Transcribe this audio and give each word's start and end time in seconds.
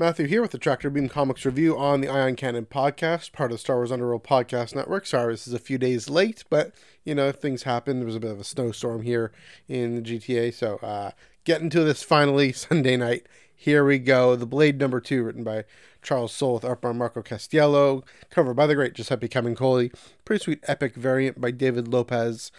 Matthew 0.00 0.28
here 0.28 0.40
with 0.40 0.52
the 0.52 0.58
Tractor 0.58 0.90
Beam 0.90 1.08
Comics 1.08 1.44
review 1.44 1.76
on 1.76 2.00
the 2.00 2.06
Eye 2.06 2.20
on 2.20 2.36
Canon 2.36 2.66
podcast, 2.66 3.32
part 3.32 3.50
of 3.50 3.56
the 3.56 3.58
Star 3.58 3.78
Wars 3.78 3.90
Underworld 3.90 4.22
podcast 4.22 4.72
network. 4.72 5.06
Sorry, 5.06 5.32
this 5.32 5.48
is 5.48 5.54
a 5.54 5.58
few 5.58 5.76
days 5.76 6.08
late, 6.08 6.44
but 6.48 6.72
you 7.02 7.16
know 7.16 7.32
things 7.32 7.64
happen. 7.64 7.98
There 7.98 8.06
was 8.06 8.14
a 8.14 8.20
bit 8.20 8.30
of 8.30 8.38
a 8.38 8.44
snowstorm 8.44 9.02
here 9.02 9.32
in 9.66 9.96
the 9.96 10.00
GTA, 10.00 10.54
so 10.54 10.76
uh, 10.76 11.10
getting 11.42 11.68
to 11.70 11.82
this 11.82 12.04
finally 12.04 12.52
Sunday 12.52 12.96
night. 12.96 13.26
Here 13.52 13.84
we 13.84 13.98
go. 13.98 14.36
The 14.36 14.46
Blade 14.46 14.78
number 14.78 15.00
two, 15.00 15.24
written 15.24 15.42
by 15.42 15.64
Charles 16.00 16.32
Soule 16.32 16.54
with 16.54 16.64
art 16.64 16.80
by 16.80 16.92
Marco 16.92 17.20
Castiello, 17.20 18.04
cover 18.30 18.54
by 18.54 18.68
the 18.68 18.76
great 18.76 18.94
Giuseppe 18.94 19.28
Camuncoli. 19.28 19.92
Pretty 20.24 20.44
sweet 20.44 20.60
epic 20.68 20.94
variant 20.94 21.40
by 21.40 21.50
David 21.50 21.88
Lopez. 21.88 22.52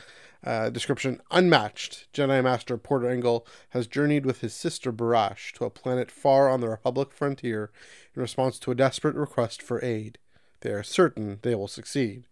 Uh, 0.43 0.69
description 0.69 1.21
unmatched. 1.31 2.07
Jedi 2.13 2.41
Master 2.43 2.77
Porter 2.77 3.09
Engle 3.09 3.45
has 3.69 3.87
journeyed 3.87 4.25
with 4.25 4.39
his 4.39 4.53
sister 4.53 4.93
Barash 4.93 5.51
to 5.53 5.65
a 5.65 5.69
planet 5.69 6.09
far 6.09 6.49
on 6.49 6.61
the 6.61 6.69
Republic 6.69 7.11
frontier 7.11 7.71
in 8.15 8.21
response 8.21 8.57
to 8.59 8.71
a 8.71 8.75
desperate 8.75 9.15
request 9.15 9.61
for 9.61 9.83
aid. 9.83 10.17
They 10.61 10.71
are 10.71 10.83
certain 10.83 11.39
they 11.41 11.55
will 11.55 11.67
succeed. 11.67 12.23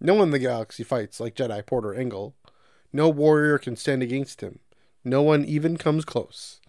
No 0.00 0.14
one 0.14 0.28
in 0.28 0.30
the 0.32 0.38
galaxy 0.40 0.82
fights 0.82 1.20
like 1.20 1.36
Jedi 1.36 1.64
Porter 1.64 1.94
Engle. 1.94 2.34
No 2.92 3.08
warrior 3.08 3.58
can 3.58 3.76
stand 3.76 4.02
against 4.02 4.40
him. 4.40 4.58
No 5.04 5.22
one 5.22 5.44
even 5.44 5.76
comes 5.76 6.04
close. 6.04 6.60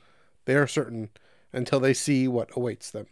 They 0.46 0.56
are 0.56 0.68
certain 0.68 1.10
until 1.52 1.80
they 1.80 1.94
see 1.94 2.28
what 2.28 2.56
awaits 2.56 2.92
them. 2.92 3.08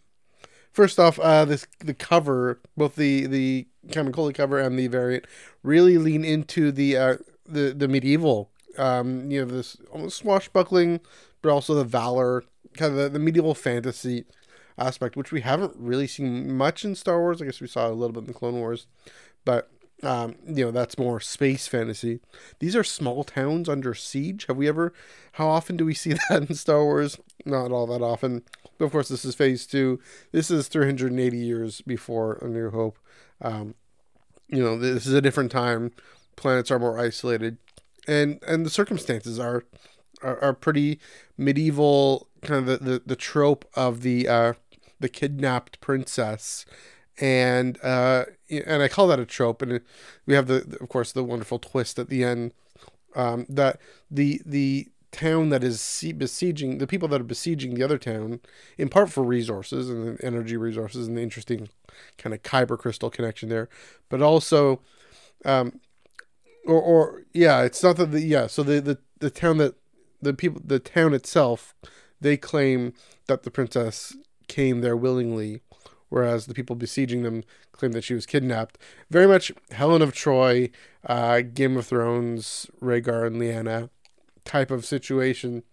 First 0.71 0.99
off, 0.99 1.19
uh, 1.19 1.45
this 1.45 1.67
the 1.79 1.93
cover, 1.93 2.59
both 2.75 2.95
the 2.95 3.27
the 3.27 3.67
Camuncoli 3.87 4.33
cover 4.33 4.59
and 4.59 4.77
the 4.77 4.87
variant, 4.87 5.25
really 5.61 5.97
lean 5.97 6.25
into 6.25 6.71
the 6.71 6.97
uh, 6.97 7.15
the 7.45 7.73
the 7.73 7.87
medieval 7.87 8.49
um 8.77 9.29
you 9.29 9.43
know 9.43 9.51
this 9.51 9.77
almost 9.91 10.17
swashbuckling 10.17 10.99
but 11.41 11.51
also 11.51 11.73
the 11.73 11.83
valor 11.83 12.43
kind 12.75 12.91
of 12.93 12.97
the, 12.97 13.09
the 13.09 13.19
medieval 13.19 13.53
fantasy 13.53 14.25
aspect 14.77 15.15
which 15.15 15.31
we 15.31 15.41
haven't 15.41 15.73
really 15.75 16.07
seen 16.07 16.51
much 16.51 16.83
in 16.83 16.95
star 16.95 17.19
wars. 17.19 17.41
I 17.41 17.45
guess 17.45 17.61
we 17.61 17.67
saw 17.67 17.87
a 17.87 17.91
little 17.91 18.13
bit 18.13 18.21
in 18.21 18.27
the 18.27 18.33
clone 18.33 18.55
wars 18.55 18.87
but 19.45 19.69
um, 20.01 20.35
you 20.45 20.65
know 20.65 20.71
that's 20.71 20.97
more 20.97 21.21
space 21.21 21.67
fantasy. 21.67 22.19
These 22.59 22.75
are 22.75 22.83
small 22.83 23.23
towns 23.23 23.69
under 23.69 23.93
siege. 23.93 24.45
Have 24.47 24.57
we 24.57 24.67
ever 24.67 24.93
how 25.33 25.47
often 25.47 25.77
do 25.77 25.85
we 25.85 25.93
see 25.93 26.13
that 26.29 26.49
in 26.49 26.55
star 26.55 26.83
wars? 26.83 27.17
Not 27.45 27.71
all 27.71 27.87
that 27.87 28.01
often. 28.01 28.43
But 28.77 28.85
of 28.85 28.91
course 28.91 29.07
this 29.07 29.23
is 29.23 29.35
phase 29.35 29.65
two. 29.65 29.99
This 30.31 30.51
is 30.51 30.67
380 30.67 31.37
years 31.37 31.81
before 31.81 32.39
a 32.41 32.47
new 32.47 32.69
hope. 32.71 32.97
Um, 33.41 33.75
you 34.47 34.61
know 34.61 34.77
this 34.77 35.05
is 35.05 35.13
a 35.13 35.21
different 35.21 35.51
time 35.51 35.91
planets 36.35 36.71
are 36.71 36.79
more 36.79 36.99
isolated, 36.99 37.57
and 38.07 38.39
and 38.47 38.65
the 38.65 38.69
circumstances 38.69 39.39
are 39.39 39.63
are, 40.21 40.41
are 40.41 40.53
pretty 40.53 40.99
medieval. 41.37 42.27
Kind 42.41 42.67
of 42.67 42.79
the, 42.79 42.91
the, 42.91 43.01
the 43.05 43.15
trope 43.15 43.65
of 43.73 44.01
the 44.01 44.27
uh, 44.27 44.53
the 44.99 45.09
kidnapped 45.09 45.79
princess, 45.79 46.65
and 47.19 47.81
uh, 47.83 48.25
and 48.49 48.83
I 48.83 48.87
call 48.87 49.07
that 49.07 49.19
a 49.19 49.25
trope. 49.25 49.61
And 49.61 49.81
we 50.25 50.33
have 50.33 50.47
the 50.47 50.77
of 50.81 50.89
course 50.89 51.11
the 51.11 51.23
wonderful 51.23 51.59
twist 51.59 51.99
at 51.99 52.09
the 52.09 52.23
end 52.23 52.51
um, 53.15 53.45
that 53.49 53.79
the 54.09 54.41
the 54.45 54.87
town 55.11 55.49
that 55.49 55.63
is 55.63 56.03
besieging 56.17 56.79
the 56.79 56.87
people 56.87 57.07
that 57.07 57.21
are 57.21 57.25
besieging 57.25 57.75
the 57.75 57.83
other 57.83 57.99
town 57.99 58.39
in 58.79 58.89
part 58.89 59.11
for 59.11 59.23
resources 59.23 59.87
and 59.87 60.21
energy 60.23 60.57
resources 60.57 61.07
and 61.07 61.15
the 61.15 61.21
interesting 61.21 61.69
kind 62.17 62.33
of 62.33 62.41
kyber 62.41 62.77
crystal 62.79 63.11
connection 63.11 63.47
there 63.47 63.69
but 64.09 64.23
also 64.23 64.81
um, 65.45 65.79
or 66.65 66.81
or 66.81 67.23
yeah, 67.33 67.61
it's 67.61 67.83
not 67.83 67.97
that 67.97 68.11
the 68.11 68.21
yeah. 68.21 68.47
So 68.47 68.63
the 68.63 68.81
the 68.81 68.97
the 69.19 69.29
town 69.29 69.57
that 69.57 69.75
the 70.21 70.33
people 70.33 70.61
the 70.63 70.79
town 70.79 71.13
itself, 71.13 71.75
they 72.21 72.37
claim 72.37 72.93
that 73.27 73.43
the 73.43 73.51
princess 73.51 74.15
came 74.47 74.81
there 74.81 74.97
willingly, 74.97 75.61
whereas 76.09 76.45
the 76.45 76.53
people 76.53 76.75
besieging 76.75 77.23
them 77.23 77.43
claim 77.71 77.91
that 77.93 78.03
she 78.03 78.13
was 78.13 78.25
kidnapped. 78.25 78.77
Very 79.09 79.27
much 79.27 79.51
Helen 79.71 80.01
of 80.01 80.13
Troy, 80.13 80.69
uh, 81.05 81.41
Game 81.41 81.77
of 81.77 81.87
Thrones, 81.87 82.67
Rhaegar 82.81 83.25
and 83.25 83.37
Lyanna 83.37 83.89
type 84.45 84.71
of 84.71 84.85
situation, 84.85 85.63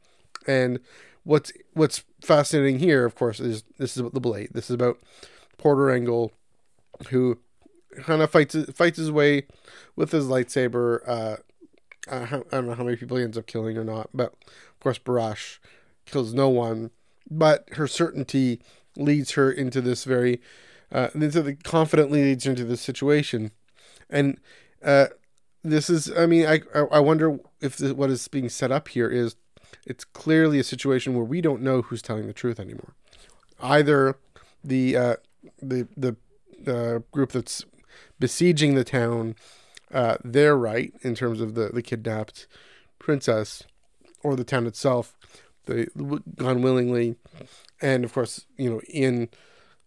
and 0.47 0.81
what's 1.25 1.53
what's 1.75 2.05
fascinating 2.21 2.79
here, 2.79 3.05
of 3.05 3.15
course, 3.15 3.41
is 3.41 3.65
this 3.79 3.93
is 3.93 3.99
about 3.99 4.15
the 4.15 4.21
blade. 4.21 4.51
This 4.53 4.71
is 4.71 4.75
about 4.75 4.99
Porter 5.59 5.91
Engle, 5.91 6.33
who 7.09 7.39
of 8.09 8.31
fights 8.31 8.57
fights 8.75 8.99
his 8.99 9.11
way 9.11 9.47
with 9.97 10.13
his 10.13 10.27
lightsaber. 10.27 11.01
Uh, 11.07 11.37
I 12.11 12.43
don't 12.51 12.67
know 12.67 12.75
how 12.75 12.85
many 12.85 12.97
people 12.97 13.17
he 13.17 13.25
ends 13.25 13.39
up 13.39 13.47
killing 13.47 13.77
or 13.77 13.85
not, 13.85 14.11
but 14.13 14.35
of 14.45 14.81
course 14.81 14.99
Barash 14.99 15.59
kills 16.07 16.35
no 16.35 16.49
one. 16.49 16.91
But 17.31 17.69
her 17.73 17.87
certainty 17.87 18.61
leads 18.97 19.33
her 19.33 19.53
into 19.53 19.81
this 19.81 20.05
very, 20.05 20.41
uh, 20.91 21.09
into 21.15 21.43
the 21.43 21.55
confidently 21.55 22.23
leads 22.25 22.45
her 22.45 22.51
into 22.51 22.65
this 22.65 22.81
situation, 22.81 23.53
and 24.09 24.41
uh, 24.83 25.07
this 25.63 25.89
is. 25.89 26.11
I 26.17 26.27
mean, 26.27 26.47
I 26.47 26.63
I 26.75 26.99
wonder 26.99 27.39
if 27.61 27.77
this, 27.77 27.93
what 27.93 28.11
is 28.11 28.27
being 28.29 28.49
set 28.49 28.73
up 28.73 28.89
here 28.89 29.09
is 29.09 29.37
it's 29.87 30.05
clearly 30.05 30.59
a 30.59 30.65
situation 30.65 31.15
where 31.15 31.25
we 31.25 31.41
don't 31.41 31.63
know 31.63 31.83
who's 31.83 32.03
telling 32.03 32.27
the 32.27 32.33
truth 32.33 32.59
anymore. 32.59 32.95
Either 33.61 34.17
the 34.65 34.97
uh, 34.97 35.17
the 35.63 35.87
the 35.97 36.17
uh, 36.67 36.99
group 37.13 37.33
that's 37.33 37.65
besieging 38.19 38.75
the 38.75 38.85
town, 38.85 39.35
uh, 39.93 40.17
they're 40.25 40.57
right 40.57 40.93
in 41.03 41.15
terms 41.15 41.41
of 41.41 41.55
the, 41.55 41.69
the 41.69 41.83
kidnapped 41.83 42.47
princess 42.99 43.65
or 44.23 44.37
the 44.37 44.45
town 44.45 44.67
itself. 44.67 45.17
They 45.67 45.87
gone 46.37 46.63
willingly, 46.63 47.17
and 47.81 48.05
of 48.05 48.13
course, 48.13 48.47
you 48.57 48.71
know, 48.71 48.81
in 48.89 49.29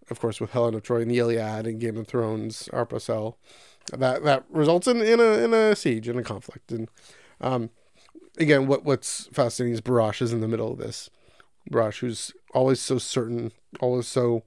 of 0.10 0.20
course 0.20 0.40
with 0.40 0.52
Helen 0.52 0.76
of 0.76 0.84
Troy 0.84 1.02
and 1.02 1.12
the 1.12 1.20
Iliad 1.20 1.66
and 1.66 1.80
Game 1.80 1.98
of 1.98 2.08
Thrones, 2.08 2.70
Arpa 2.72 3.00
that 3.92 4.24
that 4.24 4.46
results 4.50 4.88
in, 4.88 5.02
in 5.02 5.20
a 5.20 5.44
in 5.44 5.54
a 5.54 5.76
siege 5.76 6.08
in 6.08 6.18
a 6.18 6.24
conflict. 6.24 6.72
And 6.72 6.90
um, 7.42 7.70
again, 8.38 8.68
what 8.68 8.86
what's 8.86 9.28
fascinating 9.34 9.74
is 9.74 9.82
Barash 9.82 10.22
is 10.22 10.34
in 10.34 10.42
the 10.42 10.48
middle 10.48 10.72
of 10.72 10.78
this. 10.78 11.10
Barash, 11.72 12.00
who's 12.00 12.34
always 12.54 12.80
so 12.80 12.98
certain, 12.98 13.52
always 13.80 14.08
so 14.08 14.44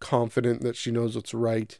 confident 0.00 0.62
that 0.62 0.76
she 0.76 0.90
knows 0.90 1.14
what's 1.14 1.34
right, 1.34 1.78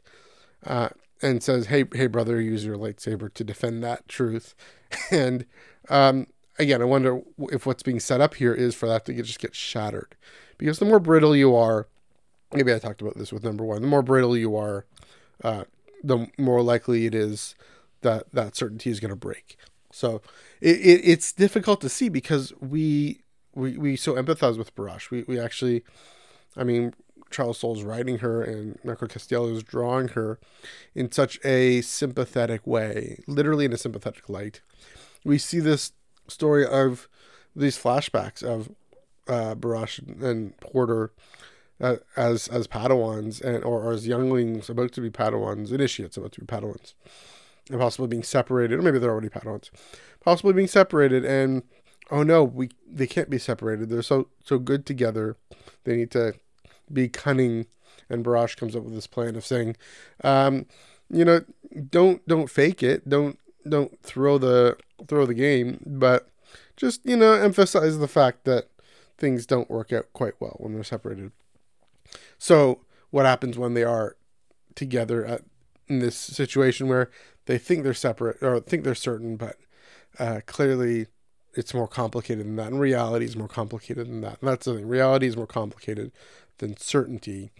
uh, 0.65 0.89
and 1.23 1.41
says, 1.41 1.67
"Hey, 1.67 1.85
hey, 1.93 2.07
brother, 2.07 2.39
use 2.39 2.65
your 2.65 2.77
lightsaber 2.77 3.33
to 3.33 3.43
defend 3.43 3.83
that 3.83 4.07
truth." 4.07 4.55
And 5.09 5.47
um, 5.89 6.27
again, 6.59 6.79
I 6.79 6.85
wonder 6.85 7.21
if 7.51 7.65
what's 7.65 7.81
being 7.81 7.99
set 7.99 8.21
up 8.21 8.35
here 8.35 8.53
is 8.53 8.75
for 8.75 8.85
that 8.87 9.05
to 9.05 9.13
just 9.23 9.39
get 9.39 9.55
shattered, 9.55 10.15
because 10.59 10.77
the 10.77 10.85
more 10.85 10.99
brittle 10.99 11.35
you 11.35 11.55
are, 11.55 11.87
maybe 12.53 12.71
I 12.71 12.77
talked 12.77 13.01
about 13.01 13.17
this 13.17 13.33
with 13.33 13.43
number 13.43 13.63
one. 13.63 13.81
The 13.81 13.87
more 13.87 14.03
brittle 14.03 14.37
you 14.37 14.55
are, 14.55 14.85
uh, 15.43 15.63
the 16.03 16.27
more 16.37 16.61
likely 16.61 17.07
it 17.07 17.15
is 17.15 17.55
that 18.01 18.31
that 18.33 18.55
certainty 18.55 18.91
is 18.91 18.99
going 18.99 19.09
to 19.09 19.15
break. 19.15 19.57
So 19.91 20.21
it, 20.61 20.77
it, 20.77 21.01
it's 21.03 21.31
difficult 21.31 21.81
to 21.81 21.89
see 21.89 22.09
because 22.09 22.53
we 22.59 23.23
we 23.55 23.77
we 23.77 23.95
so 23.95 24.13
empathize 24.13 24.57
with 24.57 24.75
Barash. 24.75 25.09
We 25.09 25.23
we 25.23 25.39
actually, 25.39 25.83
I 26.55 26.63
mean, 26.63 26.93
Charles 27.33 27.57
Soule's 27.57 27.83
writing 27.83 28.19
her 28.19 28.41
and 28.41 28.79
Marco 28.83 29.07
Castiello 29.07 29.53
is 29.53 29.63
drawing 29.63 30.09
her 30.09 30.39
in 30.95 31.11
such 31.11 31.43
a 31.43 31.81
sympathetic 31.81 32.65
way, 32.65 33.23
literally 33.27 33.65
in 33.65 33.73
a 33.73 33.77
sympathetic 33.77 34.29
light. 34.29 34.61
We 35.25 35.37
see 35.37 35.59
this 35.59 35.91
story 36.27 36.65
of 36.65 37.09
these 37.55 37.77
flashbacks 37.77 38.43
of 38.43 38.69
uh, 39.27 39.55
Barash 39.55 39.99
and 40.21 40.57
Porter 40.59 41.11
uh, 41.81 41.97
as 42.15 42.47
as 42.47 42.67
Padawans 42.67 43.41
and 43.41 43.63
or, 43.63 43.83
or 43.83 43.93
as 43.93 44.07
younglings 44.07 44.69
about 44.69 44.91
to 44.93 45.01
be 45.01 45.09
Padawans, 45.09 45.71
initiates 45.71 46.17
about 46.17 46.31
to 46.33 46.41
be 46.41 46.47
Padawans, 46.47 46.93
and 47.69 47.79
possibly 47.79 48.07
being 48.07 48.23
separated, 48.23 48.79
or 48.79 48.81
maybe 48.81 48.99
they're 48.99 49.11
already 49.11 49.29
Padawans, 49.29 49.69
possibly 50.23 50.53
being 50.53 50.67
separated, 50.67 51.25
and 51.25 51.63
oh 52.11 52.23
no, 52.23 52.43
we 52.43 52.69
they 52.87 53.07
can't 53.07 53.29
be 53.29 53.39
separated. 53.39 53.89
They're 53.89 54.01
so 54.01 54.29
so 54.43 54.59
good 54.59 54.85
together. 54.85 55.37
They 55.83 55.95
need 55.95 56.11
to 56.11 56.33
be 56.91 57.09
cunning. 57.09 57.67
And 58.09 58.23
Barash 58.23 58.57
comes 58.57 58.75
up 58.75 58.83
with 58.83 58.93
this 58.93 59.07
plan 59.07 59.35
of 59.35 59.45
saying, 59.45 59.75
um, 60.23 60.65
you 61.09 61.25
know, 61.25 61.41
don't 61.89 62.25
don't 62.27 62.49
fake 62.49 62.83
it. 62.83 63.07
Don't 63.07 63.39
don't 63.67 63.99
throw 64.01 64.37
the 64.37 64.77
throw 65.07 65.25
the 65.25 65.33
game, 65.33 65.81
but 65.85 66.29
just 66.75 67.05
you 67.05 67.15
know 67.15 67.33
emphasize 67.33 67.97
the 67.99 68.07
fact 68.07 68.45
that 68.45 68.67
things 69.17 69.45
don't 69.45 69.69
work 69.69 69.93
out 69.93 70.11
quite 70.13 70.33
well 70.39 70.57
when 70.59 70.73
they're 70.73 70.83
separated. 70.83 71.31
So 72.37 72.81
what 73.11 73.25
happens 73.25 73.57
when 73.57 73.73
they 73.73 73.83
are 73.83 74.17
together 74.75 75.25
at, 75.25 75.41
in 75.87 75.99
this 75.99 76.15
situation 76.15 76.87
where 76.87 77.09
they 77.45 77.57
think 77.57 77.83
they're 77.83 77.93
separate 77.93 78.41
or 78.41 78.59
think 78.59 78.83
they're 78.83 78.95
certain, 78.95 79.37
but 79.37 79.57
uh, 80.19 80.41
clearly 80.45 81.07
it's 81.55 81.73
more 81.73 81.87
complicated 81.87 82.45
than 82.45 82.55
that. 82.55 82.67
And 82.67 82.79
reality 82.79 83.25
is 83.25 83.35
more 83.35 83.47
complicated 83.47 84.07
than 84.07 84.21
that. 84.21 84.39
And 84.41 84.49
that's 84.49 84.65
the 84.65 84.75
thing. 84.75 84.87
Reality 84.87 85.27
is 85.27 85.37
more 85.37 85.47
complicated 85.47 86.11
than 86.57 86.77
certainty. 86.77 87.51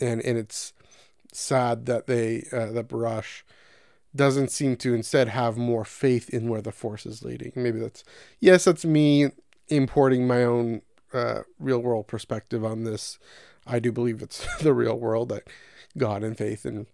And 0.00 0.20
and 0.22 0.38
it's 0.38 0.72
sad 1.32 1.86
that 1.86 2.06
they 2.06 2.46
uh, 2.52 2.72
that 2.72 2.88
Barash 2.88 3.42
doesn't 4.14 4.50
seem 4.50 4.76
to 4.76 4.94
instead 4.94 5.28
have 5.28 5.56
more 5.56 5.84
faith 5.84 6.30
in 6.30 6.48
where 6.48 6.62
the 6.62 6.72
force 6.72 7.06
is 7.06 7.22
leading. 7.22 7.52
Maybe 7.54 7.78
that's 7.78 8.04
yes, 8.40 8.64
that's 8.64 8.84
me 8.84 9.30
importing 9.68 10.26
my 10.26 10.44
own 10.44 10.82
uh, 11.12 11.42
real 11.58 11.78
world 11.78 12.06
perspective 12.06 12.64
on 12.64 12.84
this. 12.84 13.18
I 13.66 13.78
do 13.78 13.92
believe 13.92 14.22
it's 14.22 14.46
the 14.62 14.72
real 14.72 14.98
world 14.98 15.28
that 15.30 15.48
God 15.96 16.22
and 16.22 16.36
faith 16.36 16.64
and 16.64 16.86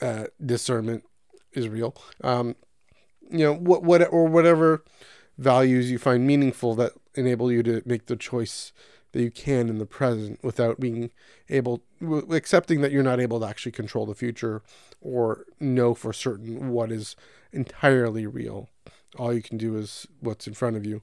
uh, 0.00 0.26
discernment 0.44 1.04
is 1.52 1.68
real. 1.68 1.96
Um, 2.22 2.56
you 3.30 3.38
know 3.38 3.54
what 3.54 3.82
what 3.82 4.02
or 4.12 4.26
whatever 4.26 4.84
values 5.38 5.90
you 5.90 5.98
find 5.98 6.26
meaningful 6.26 6.74
that 6.76 6.92
enable 7.14 7.50
you 7.50 7.62
to 7.62 7.82
make 7.84 8.06
the 8.06 8.16
choice 8.16 8.72
that 9.16 9.22
you 9.22 9.30
can 9.30 9.70
in 9.70 9.78
the 9.78 9.86
present 9.86 10.38
without 10.44 10.78
being 10.78 11.10
able 11.48 11.80
accepting 12.30 12.82
that 12.82 12.92
you're 12.92 13.02
not 13.02 13.18
able 13.18 13.40
to 13.40 13.46
actually 13.46 13.72
control 13.72 14.04
the 14.04 14.14
future 14.14 14.62
or 15.00 15.46
know 15.58 15.94
for 15.94 16.12
certain 16.12 16.68
what 16.68 16.92
is 16.92 17.16
entirely 17.50 18.26
real. 18.26 18.68
All 19.18 19.32
you 19.32 19.40
can 19.40 19.56
do 19.56 19.74
is 19.74 20.06
what's 20.20 20.46
in 20.46 20.52
front 20.52 20.76
of 20.76 20.84
you. 20.84 21.00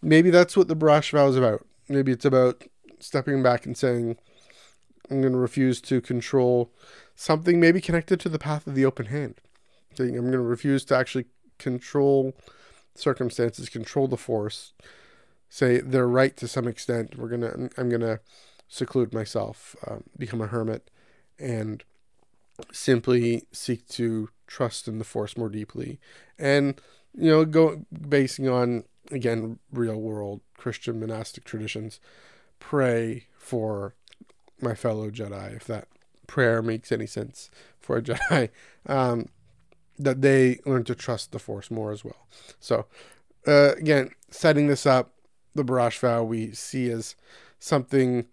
Maybe 0.00 0.30
that's 0.30 0.56
what 0.56 0.68
the 0.68 0.76
Barash 0.76 1.12
vow 1.12 1.28
is 1.28 1.36
about. 1.36 1.66
Maybe 1.90 2.10
it's 2.10 2.24
about 2.24 2.64
stepping 3.00 3.42
back 3.42 3.66
and 3.66 3.76
saying 3.76 4.16
i'm 5.10 5.20
going 5.20 5.34
to 5.34 5.38
refuse 5.38 5.82
to 5.82 6.00
control 6.00 6.72
something 7.14 7.60
maybe 7.60 7.82
connected 7.82 8.18
to 8.18 8.30
the 8.30 8.38
path 8.38 8.66
of 8.66 8.74
the 8.74 8.86
open 8.86 9.06
hand. 9.06 9.34
Saying 9.94 10.16
i'm 10.16 10.22
going 10.22 10.32
to 10.32 10.40
refuse 10.40 10.86
to 10.86 10.96
actually 10.96 11.26
control 11.58 12.34
circumstances 12.94 13.68
control 13.68 14.08
the 14.08 14.16
force 14.16 14.72
say 15.48 15.80
they're 15.80 16.08
right 16.08 16.36
to 16.36 16.48
some 16.48 16.66
extent. 16.66 17.16
We're 17.16 17.28
gonna 17.28 17.68
I'm 17.76 17.88
gonna 17.88 18.20
seclude 18.68 19.14
myself, 19.14 19.76
um, 19.86 20.04
become 20.16 20.40
a 20.40 20.46
hermit, 20.46 20.90
and 21.38 21.84
simply 22.72 23.46
seek 23.52 23.86
to 23.88 24.30
trust 24.46 24.88
in 24.88 24.98
the 24.98 25.04
force 25.04 25.36
more 25.36 25.48
deeply, 25.48 26.00
and 26.38 26.80
you 27.14 27.30
know 27.30 27.44
go 27.44 27.84
basing 28.08 28.48
on 28.48 28.84
again 29.10 29.58
real 29.72 30.00
world 30.00 30.40
Christian 30.56 31.00
monastic 31.00 31.44
traditions. 31.44 32.00
Pray 32.58 33.26
for 33.38 33.94
my 34.60 34.74
fellow 34.74 35.10
Jedi, 35.10 35.54
if 35.54 35.64
that 35.66 35.88
prayer 36.26 36.62
makes 36.62 36.90
any 36.90 37.06
sense 37.06 37.50
for 37.78 37.96
a 37.96 38.02
Jedi. 38.02 38.50
Um, 38.88 39.30
that 39.98 40.22
they 40.22 40.60
learn 40.64 40.84
to 40.84 40.94
trust 40.94 41.32
the 41.32 41.38
Force 41.38 41.70
more 41.70 41.92
as 41.92 42.04
well. 42.04 42.28
So, 42.60 42.86
uh, 43.46 43.72
again, 43.76 44.10
setting 44.30 44.68
this 44.68 44.86
up, 44.86 45.12
the 45.56 45.64
Barash 45.64 45.98
vow 45.98 46.22
we 46.22 46.52
see 46.52 46.90
as 46.90 47.14
something 47.58 48.26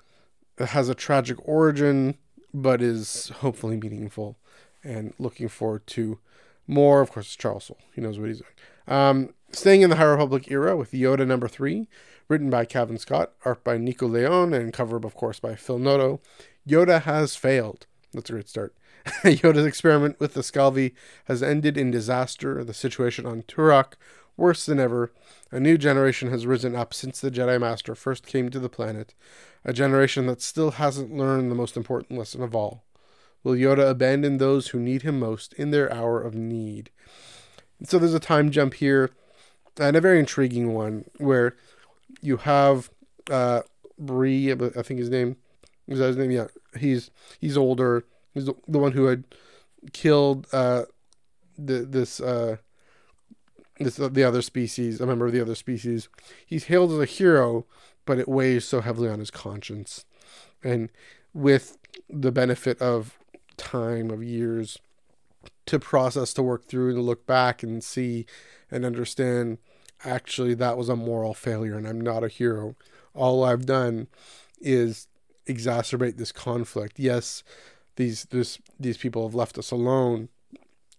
that 0.58 0.70
has 0.70 0.90
a 0.90 0.96
tragic 0.96 1.38
origin, 1.48 2.18
but 2.54 2.82
is 2.82 3.30
hopefully 3.40 3.78
meaningful, 3.78 4.38
and 4.84 5.14
looking 5.18 5.48
forward 5.48 5.88
to 5.88 6.20
more. 6.68 7.02
Of 7.02 7.12
course, 7.12 7.36
Charles 7.36 7.66
Soule. 7.66 7.80
He 7.94 8.02
knows 8.02 8.20
what 8.20 8.30
he's 8.30 8.40
doing. 8.40 8.52
Um, 8.88 9.34
staying 9.52 9.82
in 9.82 9.90
the 9.90 9.96
High 9.96 10.06
Republic 10.06 10.52
era 10.52 10.76
with 10.76 10.92
Yoda 10.92 11.26
number 11.26 11.48
three, 11.48 11.88
written 12.28 12.50
by 12.50 12.66
Cavan 12.66 12.98
Scott, 12.98 13.32
art 13.46 13.64
by 13.64 13.78
Nico 13.78 14.08
Leon, 14.08 14.54
and 14.54 14.74
cover, 14.74 14.98
of 14.98 15.16
course, 15.16 15.40
by 15.40 15.56
Phil 15.56 15.80
Noto. 15.80 16.22
Yoda 16.68 17.02
has 17.02 17.36
failed. 17.36 17.88
That's 18.14 18.30
a 18.30 18.34
great 18.34 18.50
start. 18.50 18.76
Yoda's 19.24 19.66
experiment 19.66 20.20
with 20.20 20.34
the 20.34 20.42
Scalvi 20.42 20.94
has 21.26 21.44
ended 21.44 21.78
in 21.78 21.92
disaster. 21.92 22.64
The 22.64 22.74
situation 22.74 23.26
on 23.26 23.44
Turak 23.44 23.94
worse 24.38 24.66
than 24.66 24.80
ever. 24.80 25.12
A 25.52 25.60
new 25.60 25.78
generation 25.78 26.30
has 26.32 26.46
risen 26.46 26.76
up 26.76 26.94
since 26.94 27.20
the 27.20 27.32
Jedi 27.32 27.60
Master 27.60 27.96
first 27.96 28.26
came 28.26 28.50
to 28.50 28.60
the 28.60 28.70
planet, 28.70 29.14
a 29.64 29.74
generation 29.74 30.26
that 30.28 30.42
still 30.42 30.72
hasn't 30.72 31.16
learned 31.16 31.52
the 31.52 31.56
most 31.56 31.78
important 31.78 32.18
lesson 32.18 32.42
of 32.42 32.56
all. 32.56 32.84
Will 33.44 33.54
Yoda 33.54 33.90
abandon 33.90 34.38
those 34.38 34.70
who 34.70 34.80
need 34.80 35.02
him 35.02 35.20
most 35.20 35.54
in 35.54 35.72
their 35.72 35.92
hour 35.94 36.22
of 36.22 36.34
need? 36.34 36.90
So 37.84 38.00
there's 38.00 38.14
a 38.14 38.20
time 38.20 38.52
jump 38.52 38.76
here, 38.76 39.12
and 39.80 39.96
a 39.96 40.02
very 40.02 40.20
intriguing 40.20 40.74
one, 40.74 41.06
where 41.18 41.56
you 42.22 42.38
have 42.38 42.90
uh, 43.30 43.62
Bree, 44.00 44.52
I 44.52 44.56
think 44.56 45.00
his 45.00 45.10
name 45.10 45.38
is 45.88 46.00
that 46.00 46.08
his 46.08 46.18
name? 46.18 46.32
Yeah, 46.32 46.48
he's 46.80 47.12
he's 47.40 47.58
older. 47.58 48.06
He's 48.34 48.46
the 48.46 48.80
one 48.80 48.94
who 48.94 49.06
had 49.06 49.26
killed 49.92 50.48
uh, 50.54 50.84
the, 51.58 51.80
this 51.80 52.20
uh, 52.20 52.58
this 53.84 53.98
the 53.98 54.24
other 54.24 54.42
species, 54.42 55.00
a 55.00 55.06
member 55.06 55.26
of 55.26 55.34
the 55.34 55.42
other 55.42 55.56
species. 55.56 56.10
He's 56.46 56.66
hailed 56.66 56.92
as 56.92 57.00
a 57.00 57.06
hero, 57.06 57.66
but 58.06 58.20
it 58.20 58.28
weighs 58.28 58.66
so 58.66 58.82
heavily 58.82 59.10
on 59.10 59.20
his 59.20 59.32
conscience. 59.32 60.06
And 60.64 60.90
with 61.34 61.78
the 62.10 62.32
benefit 62.32 62.82
of 62.82 63.18
time, 63.58 64.10
of 64.10 64.24
years 64.24 64.78
to 65.66 65.80
process, 65.80 66.34
to 66.34 66.44
work 66.44 66.66
through, 66.66 66.94
to 66.94 67.02
look 67.02 67.26
back 67.26 67.64
and 67.64 67.84
see 67.84 68.26
and 68.72 68.86
understand 68.86 69.60
actually 70.04 70.54
that 70.56 70.78
was 70.78 70.90
a 70.90 70.96
moral 70.96 71.34
failure 71.34 71.78
and 71.78 71.88
I'm 71.88 72.02
not 72.02 72.24
a 72.24 72.28
hero. 72.28 72.76
All 73.14 73.44
I've 73.44 73.66
done 73.66 74.08
is 74.60 75.08
exacerbate 75.48 76.18
this 76.18 76.32
conflict. 76.32 77.00
Yes, 77.00 77.44
these 77.96 78.26
this 78.26 78.58
these 78.80 78.98
people 78.98 79.28
have 79.28 79.36
left 79.36 79.58
us 79.58 79.72
alone, 79.72 80.30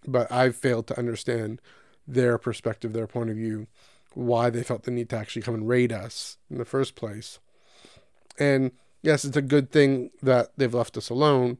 but 0.06 0.30
I've 0.30 0.56
failed 0.56 0.86
to 0.88 0.98
understand 0.98 1.60
their 2.06 2.38
perspective, 2.38 2.92
their 2.92 3.06
point 3.06 3.30
of 3.30 3.36
view, 3.36 3.66
why 4.14 4.50
they 4.50 4.62
felt 4.62 4.84
the 4.84 4.90
need 4.90 5.08
to 5.10 5.16
actually 5.16 5.42
come 5.42 5.54
and 5.54 5.68
raid 5.68 5.92
us 5.92 6.38
in 6.50 6.58
the 6.58 6.64
first 6.64 6.94
place. 6.94 7.38
And 8.38 8.72
yes, 9.02 9.24
it's 9.24 9.36
a 9.36 9.42
good 9.42 9.70
thing 9.70 10.10
that 10.22 10.52
they've 10.56 10.74
left 10.74 10.96
us 10.96 11.10
alone, 11.10 11.58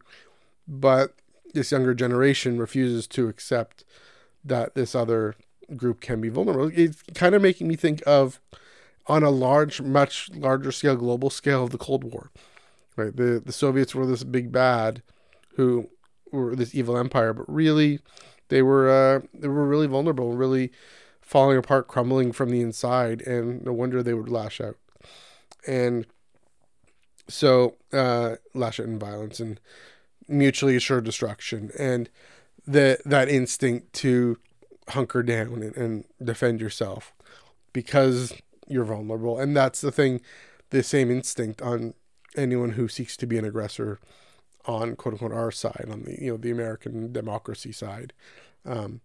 but 0.67 1.14
this 1.52 1.73
younger 1.73 1.94
generation 1.94 2.58
refuses 2.58 3.06
to 3.08 3.29
accept 3.29 3.85
that 4.44 4.75
this 4.75 4.94
other 4.94 5.35
group 5.76 6.00
can 6.00 6.20
be 6.20 6.29
vulnerable. 6.29 6.70
It's 6.75 7.02
kind 7.14 7.35
of 7.35 7.43
making 7.43 7.69
me 7.69 7.76
think 7.76 8.02
of 8.06 8.41
on 9.06 9.23
a 9.23 9.31
large, 9.31 9.81
much 9.81 10.31
larger 10.31 10.73
scale, 10.73 10.96
global 10.96 11.31
scale 11.31 11.64
of 11.64 11.70
the 11.70 11.79
Cold 11.79 12.05
War. 12.05 12.31
Right, 12.96 13.14
the 13.14 13.43
the 13.44 13.52
Soviets 13.52 13.93
were 13.93 14.06
this 14.06 14.23
big 14.23 14.52
bad, 14.52 15.02
who 15.56 15.88
were 16.31 16.55
this 16.55 16.75
evil 16.75 16.96
empire, 16.96 17.32
but 17.32 17.52
really 17.52 17.99
they 18.49 18.62
were 18.62 18.88
uh, 18.88 19.26
they 19.32 19.49
were 19.49 19.67
really 19.67 19.87
vulnerable, 19.87 20.32
really 20.32 20.70
falling 21.20 21.56
apart, 21.56 21.88
crumbling 21.88 22.32
from 22.32 22.50
the 22.50 22.61
inside, 22.61 23.23
and 23.23 23.64
no 23.64 23.73
wonder 23.73 24.02
they 24.02 24.14
would 24.14 24.29
lash 24.29 24.61
out. 24.61 24.76
And 25.67 26.06
so 27.29 27.76
uh, 27.93 28.37
lash 28.52 28.79
out 28.79 28.87
in 28.87 28.99
violence 28.99 29.41
and 29.41 29.58
mutually 30.29 30.76
assured 30.76 31.05
destruction, 31.05 31.70
and 31.79 32.11
the 32.67 32.99
that 33.05 33.29
instinct 33.29 33.93
to 33.94 34.38
hunker 34.88 35.23
down 35.23 35.62
and, 35.62 35.76
and 35.76 36.05
defend 36.23 36.61
yourself 36.61 37.14
because 37.73 38.35
you're 38.69 38.85
vulnerable, 38.85 39.38
and 39.38 39.56
that's 39.56 39.81
the 39.81 39.93
thing. 39.93 40.20
The 40.70 40.82
same 40.82 41.11
instinct 41.11 41.62
on 41.62 41.94
anyone 42.37 42.70
who 42.70 42.88
seeks 42.88 43.17
to 43.19 43.26
be 43.26 43.38
an 43.38 43.44
aggressor 43.44 44.00
on 44.66 44.96
quote 44.96 45.15
unquote 45.15 45.32
our 45.32 45.50
side, 45.50 45.86
on 45.91 46.03
the 46.03 46.17
you 46.20 46.32
know 46.32 46.36
the 46.36 46.50
American 46.50 47.12
democracy 47.12 47.72
side, 47.72 48.12
um, 48.65 49.00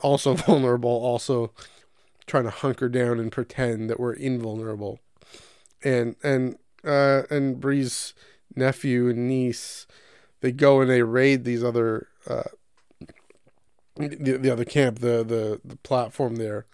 also 0.00 0.34
vulnerable, 0.34 0.90
also 0.90 1.52
trying 2.26 2.44
to 2.44 2.50
hunker 2.50 2.88
down 2.88 3.18
and 3.18 3.32
pretend 3.32 3.90
that 3.90 4.00
we're 4.00 4.14
invulnerable, 4.14 5.00
and 5.82 6.16
and 6.22 6.56
uh, 6.84 7.22
and 7.30 7.60
Bree's 7.60 8.14
nephew 8.54 9.08
and 9.08 9.28
niece, 9.28 9.86
they 10.40 10.52
go 10.52 10.80
and 10.80 10.90
they 10.90 11.02
raid 11.02 11.44
these 11.44 11.64
other 11.64 12.08
uh, 12.26 12.42
the, 13.96 14.38
the 14.38 14.50
other 14.50 14.64
camp, 14.64 15.00
the, 15.00 15.22
the 15.24 15.60
the 15.64 15.76
platform 15.76 16.36
there, 16.36 16.66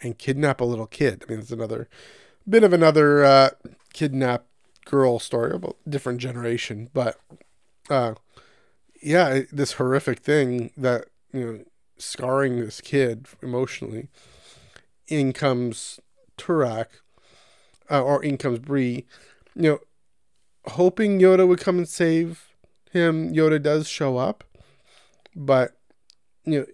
and 0.00 0.18
kidnap 0.18 0.60
a 0.60 0.64
little 0.64 0.86
kid. 0.86 1.24
I 1.26 1.30
mean, 1.30 1.40
it's 1.40 1.50
another 1.52 1.88
bit 2.48 2.64
of 2.64 2.72
another 2.72 3.24
uh, 3.24 3.50
kidnap 3.92 4.46
girl 4.84 5.18
story, 5.18 5.54
about 5.54 5.76
different 5.88 6.20
generation, 6.20 6.90
but 6.92 7.18
uh, 7.90 8.14
yeah, 9.02 9.42
this 9.52 9.72
horrific 9.72 10.20
thing 10.20 10.70
that 10.76 11.06
you 11.32 11.40
know, 11.40 11.64
scarring 11.98 12.60
this 12.60 12.80
kid 12.80 13.26
emotionally. 13.42 14.08
In 15.06 15.34
comes 15.34 16.00
Turak, 16.38 16.86
uh, 17.90 18.02
or 18.02 18.24
in 18.24 18.38
comes 18.38 18.60
Bree. 18.60 19.04
You 19.54 19.62
know, 19.62 19.78
hoping 20.66 21.20
Yoda 21.20 21.46
would 21.46 21.60
come 21.60 21.76
and 21.76 21.88
save 21.88 22.48
him. 22.90 23.34
Yoda 23.34 23.62
does 23.62 23.86
show 23.86 24.16
up, 24.16 24.44
but 25.36 25.76
you 26.44 26.66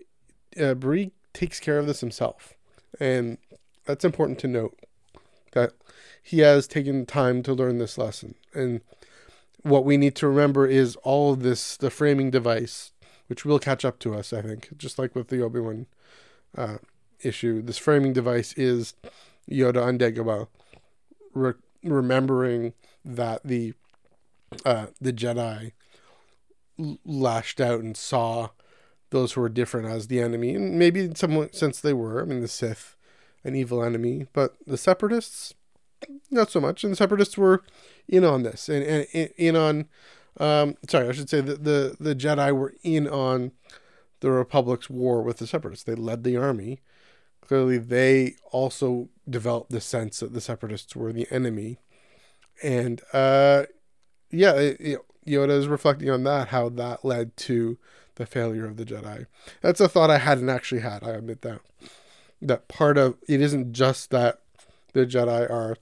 know, 0.57 0.71
uh, 0.71 0.75
Bree 0.75 1.11
takes 1.33 1.59
care 1.59 1.79
of 1.79 1.87
this 1.87 2.00
himself, 2.00 2.55
and 3.00 3.38
that's 3.85 4.05
important 4.05 4.38
to 4.40 4.49
note 4.49 4.79
that 5.52 5.73
he 6.23 6.40
has 6.40 6.69
taken 6.69 7.07
time 7.07 7.43
to 7.43 7.52
learn 7.52 7.79
this 7.79 7.99
lesson 7.99 8.37
and 8.55 8.81
what 9.62 9.85
we 9.85 9.97
need 9.97 10.14
to 10.17 10.29
remember 10.29 10.67
is 10.67 10.97
all 10.97 11.35
this, 11.35 11.76
the 11.76 11.90
framing 11.90 12.31
device, 12.31 12.93
which 13.26 13.45
will 13.45 13.59
catch 13.59 13.85
up 13.85 13.99
to 14.00 14.14
us, 14.14 14.33
I 14.33 14.43
think, 14.43 14.76
just 14.76 14.99
like 14.99 15.14
with 15.14 15.29
the 15.29 15.43
Obi 15.43 15.61
Wan 15.61 15.87
uh, 16.57 16.79
issue. 17.21 17.62
This 17.62 17.79
framing 17.79 18.12
device 18.12 18.52
is 18.55 18.95
Yoda 19.50 19.85
on 19.85 19.99
Dagobah, 19.99 20.49
re- 21.35 21.52
remembering 21.83 22.75
that 23.05 23.43
the 23.45 23.75
uh, 24.64 24.87
the 25.00 25.12
Jedi 25.12 25.73
l- 26.79 26.99
lashed 27.05 27.61
out 27.61 27.81
and 27.81 27.97
saw 27.97 28.49
those 29.11 29.33
who 29.33 29.40
were 29.40 29.49
different 29.49 29.88
as 29.88 30.07
the 30.07 30.21
enemy, 30.21 30.55
and 30.55 30.79
maybe 30.79 31.00
in 31.00 31.14
some 31.14 31.49
sense 31.52 31.81
they 31.81 31.93
were. 31.93 32.21
I 32.21 32.25
mean, 32.25 32.40
the 32.40 32.49
Sith, 32.49 32.97
an 33.45 33.55
evil 33.55 33.83
enemy, 33.83 34.26
but 34.33 34.57
the 34.67 34.76
Separatists, 34.76 35.55
not 36.31 36.50
so 36.50 36.61
much. 36.61 36.85
And 36.85 36.93
the 36.93 36.97
Separatists 36.97 37.37
were 37.37 37.62
in 38.11 38.25
on 38.25 38.43
this, 38.43 38.69
and, 38.69 38.85
and 38.85 39.31
in 39.37 39.57
on, 39.57 39.87
um, 40.38 40.76
sorry, 40.88 41.09
I 41.09 41.12
should 41.12 41.31
say 41.31 41.40
that 41.40 41.64
the 41.64 41.97
the 41.99 42.14
Jedi 42.14 42.55
were 42.55 42.75
in 42.83 43.09
on 43.09 43.52
the 44.21 44.31
Republic's 44.31 44.90
war 44.90 45.23
with 45.23 45.38
the 45.38 45.47
Separatists. 45.47 45.85
They 45.85 45.95
led 45.95 46.25
the 46.25 46.37
army. 46.37 46.81
Clearly, 47.40 47.79
they 47.79 48.35
also 48.52 49.09
developed 49.29 49.71
the 49.71 49.81
sense 49.81 50.21
that 50.21 50.35
the 50.35 50.40
Separatists 50.40 50.95
were 50.95 51.12
the 51.12 51.26
enemy, 51.31 51.79
and 52.62 53.00
uh, 53.12 53.64
yeah, 54.31 54.55
it, 54.55 54.99
Yoda 55.26 55.50
is 55.50 55.69
reflecting 55.69 56.11
on 56.11 56.25
that, 56.25 56.49
how 56.49 56.69
that 56.69 57.05
led 57.05 57.37
to 57.38 57.79
the 58.17 58.26
failure 58.26 58.67
of 58.67 58.76
the 58.76 58.85
Jedi. 58.85 59.26
That's 59.62 59.81
a 59.81 59.88
thought 59.88 60.11
I 60.11 60.19
hadn't 60.19 60.49
actually 60.49 60.81
had. 60.81 61.05
I 61.05 61.11
admit 61.11 61.43
that. 61.43 61.61
That 62.43 62.69
part 62.69 62.97
of 62.97 63.17
it 63.29 63.40
isn't 63.40 63.73
just 63.73 64.11
that 64.11 64.40
the 64.95 65.07
Jedi 65.07 65.49
are 65.50 65.76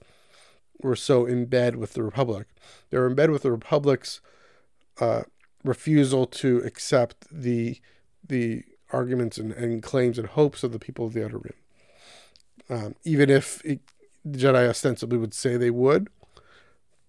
were 0.81 0.95
so 0.95 1.25
in 1.25 1.45
bed 1.45 1.75
with 1.75 1.93
the 1.93 2.03
Republic. 2.03 2.47
They 2.89 2.97
were 2.97 3.07
in 3.07 3.15
bed 3.15 3.31
with 3.31 3.43
the 3.43 3.51
Republic's 3.51 4.21
uh, 4.99 5.23
refusal 5.63 6.25
to 6.25 6.59
accept 6.59 7.27
the 7.31 7.79
the 8.27 8.63
arguments 8.91 9.37
and, 9.37 9.51
and, 9.53 9.81
claims 9.83 10.17
and 10.17 10.27
hopes 10.27 10.63
of 10.63 10.71
the 10.71 10.79
people 10.79 11.05
of 11.05 11.13
the 11.13 11.23
Outer 11.23 11.37
Rim. 11.37 11.53
Um, 12.69 12.95
even 13.03 13.29
if 13.29 13.63
it, 13.63 13.79
the 14.25 14.37
Jedi 14.37 14.67
ostensibly 14.67 15.17
would 15.17 15.33
say 15.33 15.57
they 15.57 15.69
would, 15.69 16.09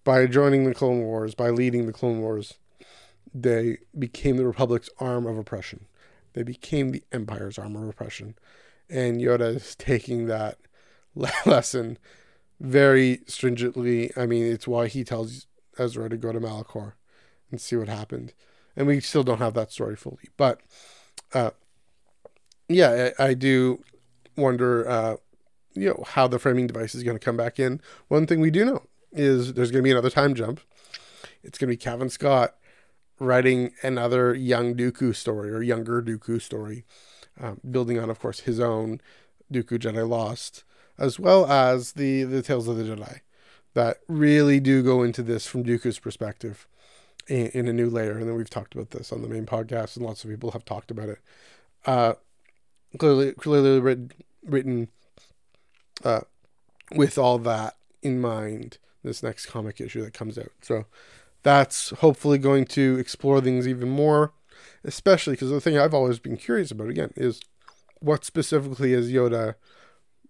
by 0.03 0.25
joining 0.25 0.63
the 0.63 0.73
Clone 0.73 1.01
Wars, 1.01 1.35
by 1.35 1.49
leading 1.49 1.85
the 1.85 1.93
Clone 1.93 2.21
Wars, 2.21 2.55
they 3.33 3.77
became 3.97 4.37
the 4.37 4.45
Republic's 4.45 4.89
arm 4.99 5.25
of 5.25 5.37
oppression. 5.37 5.85
They 6.33 6.43
became 6.43 6.91
the 6.91 7.03
Empire's 7.11 7.59
arm 7.59 7.75
of 7.75 7.87
oppression. 7.87 8.35
And 8.89 9.21
Yoda 9.21 9.55
is 9.55 9.75
taking 9.75 10.27
that 10.27 10.57
lesson 11.45 11.97
very 12.61 13.21
stringently. 13.25 14.11
I 14.15 14.27
mean, 14.27 14.45
it's 14.45 14.67
why 14.67 14.87
he 14.87 15.03
tells 15.03 15.47
Ezra 15.79 16.09
to 16.09 16.17
go 16.17 16.31
to 16.31 16.39
Malachor 16.39 16.93
and 17.49 17.59
see 17.59 17.75
what 17.75 17.89
happened. 17.89 18.33
And 18.75 18.87
we 18.87 18.99
still 18.99 19.23
don't 19.23 19.39
have 19.39 19.55
that 19.55 19.71
story 19.71 19.95
fully. 19.95 20.29
But 20.37 20.61
uh, 21.33 21.51
yeah, 22.69 23.09
I, 23.19 23.29
I, 23.29 23.33
do 23.33 23.83
wonder, 24.37 24.87
uh, 24.87 25.15
you 25.73 25.89
know, 25.89 26.03
how 26.07 26.27
the 26.27 26.39
framing 26.39 26.67
device 26.67 26.93
is 26.93 27.03
going 27.03 27.17
to 27.17 27.23
come 27.23 27.35
back 27.35 27.59
in. 27.59 27.81
One 28.07 28.27
thing 28.27 28.39
we 28.39 28.51
do 28.51 28.63
know 28.63 28.83
is 29.11 29.53
there's 29.53 29.71
going 29.71 29.81
to 29.81 29.87
be 29.87 29.91
another 29.91 30.09
time 30.09 30.35
jump. 30.35 30.61
It's 31.43 31.57
going 31.57 31.67
to 31.67 31.73
be 31.73 31.77
Cavan 31.77 32.09
Scott 32.09 32.55
writing 33.19 33.71
another 33.81 34.33
young 34.33 34.75
Dooku 34.75 35.15
story 35.15 35.51
or 35.51 35.61
younger 35.61 36.01
Dooku 36.01 36.41
story, 36.41 36.85
um, 37.39 37.59
building 37.69 37.99
on, 37.99 38.09
of 38.09 38.19
course, 38.19 38.41
his 38.41 38.59
own 38.59 39.01
Dooku 39.51 39.79
Jedi 39.79 40.07
Lost, 40.07 40.63
as 41.01 41.19
well 41.19 41.47
as 41.47 41.93
the 41.93 42.23
the 42.23 42.43
Tales 42.43 42.67
of 42.67 42.77
the 42.77 42.83
Jedi 42.83 43.21
that 43.73 43.97
really 44.07 44.59
do 44.59 44.83
go 44.83 45.01
into 45.01 45.23
this 45.23 45.47
from 45.47 45.63
Dooku's 45.63 45.97
perspective 45.97 46.67
in, 47.27 47.47
in 47.47 47.67
a 47.67 47.73
new 47.73 47.89
layer. 47.89 48.17
And 48.17 48.27
then 48.27 48.35
we've 48.35 48.49
talked 48.49 48.75
about 48.75 48.91
this 48.91 49.11
on 49.11 49.21
the 49.21 49.27
main 49.27 49.45
podcast, 49.45 49.95
and 49.95 50.05
lots 50.05 50.23
of 50.23 50.29
people 50.29 50.51
have 50.51 50.65
talked 50.65 50.91
about 50.91 51.09
it. 51.09 51.19
Uh, 51.85 52.13
clearly, 52.97 53.31
clearly 53.31 53.79
written, 53.79 54.11
written 54.45 54.89
uh, 56.03 56.21
with 56.93 57.17
all 57.17 57.37
that 57.39 57.75
in 58.03 58.19
mind 58.19 58.77
this 59.03 59.23
next 59.23 59.47
comic 59.47 59.81
issue 59.81 60.03
that 60.03 60.13
comes 60.13 60.37
out. 60.37 60.51
So 60.61 60.85
that's 61.41 61.89
hopefully 61.89 62.37
going 62.37 62.65
to 62.65 62.97
explore 62.99 63.41
things 63.41 63.67
even 63.67 63.89
more, 63.89 64.33
especially 64.83 65.33
because 65.33 65.49
the 65.49 65.61
thing 65.61 65.79
I've 65.79 65.93
always 65.93 66.19
been 66.19 66.37
curious 66.37 66.69
about 66.69 66.89
again 66.89 67.11
is 67.15 67.41
what 67.99 68.25
specifically 68.25 68.93
is 68.93 69.11
Yoda 69.11 69.55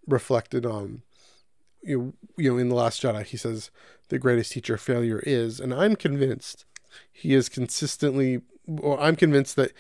reflected 0.08 0.66
on. 0.66 1.02
You 1.84 2.14
you 2.38 2.52
know, 2.52 2.58
in 2.58 2.70
the 2.70 2.76
Last 2.76 3.02
Jedi, 3.02 3.26
he 3.26 3.38
says 3.38 3.72
the 4.10 4.20
greatest 4.20 4.52
teacher 4.52 4.78
failure 4.78 5.22
is, 5.26 5.60
and 5.60 5.74
I'm 5.74 5.96
convinced 5.96 6.66
he 7.12 7.34
is 7.34 7.50
consistently, 7.50 8.42
or 8.68 9.00
I'm 9.00 9.16
convinced 9.16 9.56
that 9.56 9.72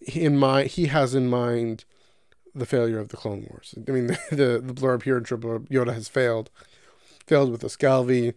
in 0.00 0.38
my 0.38 0.64
he 0.64 0.86
has 0.86 1.14
in 1.14 1.28
mind 1.28 1.84
the 2.54 2.66
failure 2.66 2.98
of 2.98 3.08
the 3.08 3.16
Clone 3.16 3.46
Wars. 3.50 3.74
I 3.86 3.90
mean, 3.90 4.06
the 4.06 4.18
the, 4.30 4.62
the 4.64 4.74
blurb 4.74 5.02
here 5.02 5.16
in 5.16 5.24
Triple 5.24 5.60
Yoda 5.60 5.92
has 5.92 6.08
failed 6.08 6.50
failed 7.26 7.50
with 7.50 7.60
the 7.60 7.68
Scalvi, 7.68 8.34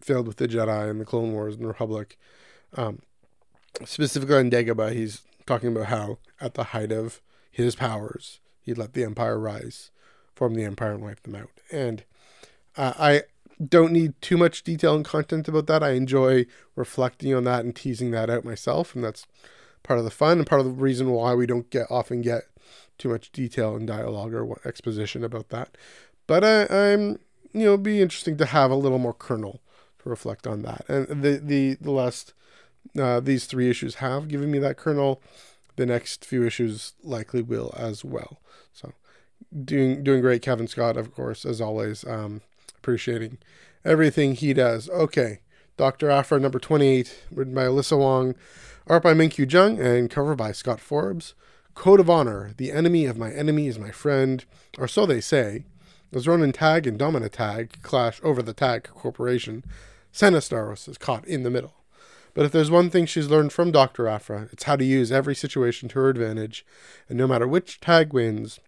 failed 0.00 0.26
with 0.26 0.36
the 0.36 0.48
Jedi 0.48 0.90
and 0.90 1.00
the 1.00 1.04
Clone 1.04 1.32
Wars 1.32 1.54
and 1.54 1.64
the 1.64 1.68
Republic. 1.68 2.18
Um, 2.76 3.00
specifically 3.84 4.36
on 4.36 4.50
Dagobah, 4.50 4.92
he's 4.92 5.22
talking 5.46 5.70
about 5.70 5.86
how 5.86 6.18
at 6.40 6.54
the 6.54 6.64
height 6.64 6.92
of 6.92 7.20
his 7.50 7.74
powers, 7.74 8.40
he 8.64 8.74
let 8.74 8.92
the 8.92 9.04
Empire 9.04 9.38
rise, 9.38 9.90
form 10.34 10.54
the 10.54 10.64
Empire, 10.64 10.92
and 10.92 11.02
wipe 11.02 11.22
them 11.22 11.34
out. 11.34 11.50
And 11.70 12.04
uh, 12.76 12.94
I 12.98 13.22
don't 13.66 13.92
need 13.92 14.20
too 14.20 14.36
much 14.36 14.64
detail 14.64 14.96
and 14.96 15.04
content 15.04 15.48
about 15.48 15.66
that. 15.66 15.82
I 15.82 15.90
enjoy 15.90 16.46
reflecting 16.74 17.34
on 17.34 17.44
that 17.44 17.64
and 17.64 17.74
teasing 17.74 18.10
that 18.10 18.30
out 18.30 18.44
myself, 18.44 18.94
and 18.94 19.04
that's 19.04 19.26
part 19.82 19.98
of 19.98 20.04
the 20.04 20.10
fun 20.10 20.38
and 20.38 20.46
part 20.46 20.60
of 20.60 20.66
the 20.66 20.72
reason 20.72 21.10
why 21.10 21.34
we 21.34 21.46
don't 21.46 21.70
get 21.70 21.86
often 21.90 22.22
get 22.22 22.44
too 22.98 23.08
much 23.08 23.30
detail 23.32 23.76
and 23.76 23.86
dialogue 23.86 24.34
or 24.34 24.60
exposition 24.64 25.22
about 25.24 25.50
that. 25.50 25.76
But 26.26 26.44
I, 26.44 26.92
I'm 26.92 27.18
you 27.54 27.64
know, 27.64 27.76
be 27.76 28.02
interesting 28.02 28.36
to 28.38 28.46
have 28.46 28.70
a 28.70 28.76
little 28.76 28.98
more 28.98 29.14
kernel 29.14 29.60
to 30.02 30.08
reflect 30.08 30.46
on 30.46 30.62
that. 30.62 30.84
And 30.88 31.22
the 31.22 31.40
the 31.42 31.74
the 31.80 31.92
last 31.92 32.34
uh, 32.98 33.20
these 33.20 33.46
three 33.46 33.70
issues 33.70 33.96
have 33.96 34.28
given 34.28 34.50
me 34.50 34.58
that 34.58 34.76
kernel. 34.76 35.22
The 35.76 35.86
next 35.86 36.24
few 36.24 36.46
issues 36.46 36.94
likely 37.02 37.42
will 37.42 37.74
as 37.76 38.04
well. 38.04 38.40
So 38.72 38.92
doing 39.64 40.02
doing 40.04 40.20
great, 40.20 40.42
Cavan 40.42 40.68
Scott, 40.68 40.96
of 40.96 41.14
course, 41.14 41.44
as 41.44 41.60
always. 41.60 42.04
Um, 42.04 42.42
appreciating 42.78 43.38
everything 43.84 44.34
he 44.34 44.52
does. 44.52 44.88
Okay, 44.90 45.40
Doctor 45.76 46.10
Aphra 46.10 46.38
number 46.38 46.58
twenty 46.58 46.86
eight, 46.86 47.22
written 47.30 47.54
by 47.54 47.64
Alyssa 47.64 47.98
Wong, 47.98 48.34
art 48.86 49.02
by 49.02 49.14
Minkyu 49.14 49.50
Jung, 49.50 49.80
and 49.80 50.10
cover 50.10 50.34
by 50.34 50.52
Scott 50.52 50.80
Forbes. 50.80 51.34
Code 51.74 52.00
of 52.00 52.10
Honor: 52.10 52.52
The 52.56 52.70
enemy 52.70 53.06
of 53.06 53.18
my 53.18 53.32
enemy 53.32 53.66
is 53.66 53.78
my 53.78 53.90
friend, 53.90 54.44
or 54.78 54.86
so 54.86 55.06
they 55.06 55.20
say. 55.20 55.64
As 56.12 56.28
Ronan 56.28 56.52
Tag 56.52 56.86
and 56.86 56.96
Domina 56.96 57.28
Tag 57.28 57.82
clash 57.82 58.20
over 58.22 58.40
the 58.40 58.52
Tag 58.52 58.84
Corporation, 58.84 59.64
Sana 60.12 60.38
Starros 60.38 60.88
is 60.88 60.96
caught 60.96 61.26
in 61.26 61.42
the 61.42 61.50
middle. 61.50 61.74
But 62.34 62.44
if 62.44 62.52
there's 62.52 62.70
one 62.70 62.90
thing 62.90 63.06
she's 63.06 63.28
learned 63.30 63.52
from 63.52 63.70
Dr. 63.70 64.08
Aphra, 64.08 64.48
it's 64.52 64.64
how 64.64 64.76
to 64.76 64.84
use 64.84 65.12
every 65.12 65.34
situation 65.34 65.88
to 65.90 66.00
her 66.00 66.08
advantage, 66.08 66.66
and 67.08 67.16
no 67.16 67.28
matter 67.28 67.46
which 67.46 67.80
tag 67.80 68.12
wins, 68.12 68.58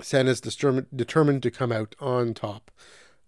Sana's 0.00 0.40
determined, 0.40 1.42
to 1.42 1.50
come 1.50 1.72
out 1.72 1.94
on 2.00 2.34
top. 2.34 2.70